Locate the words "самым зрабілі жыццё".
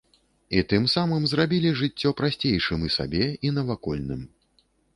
0.93-2.15